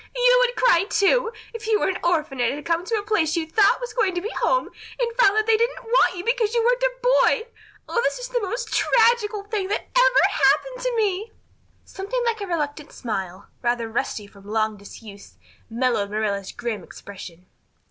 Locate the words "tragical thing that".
8.73-9.87